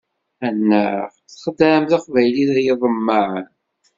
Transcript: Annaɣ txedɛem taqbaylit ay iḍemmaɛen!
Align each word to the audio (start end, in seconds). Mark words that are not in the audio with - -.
Annaɣ 0.47 1.03
txedɛem 1.31 1.83
taqbaylit 1.91 2.49
ay 2.57 2.69
iḍemmaɛen! 2.73 3.47